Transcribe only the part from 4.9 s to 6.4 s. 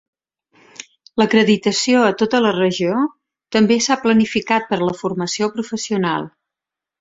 formació professional.